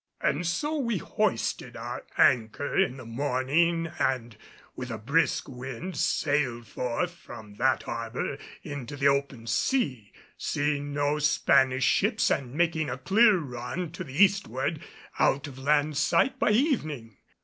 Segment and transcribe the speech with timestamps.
[0.19, 4.35] And so we hoisted our anchor in the morning and
[4.75, 11.19] with a brisk wind sailed forth from that harbor into the open sea, seeing no
[11.19, 14.81] Spanish ships and making a clear run to the eastward
[15.19, 17.17] out of land sight by evening.